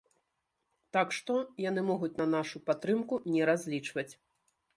[0.95, 4.09] Так што, яны могуць на нашу падтрымку не разлічваць.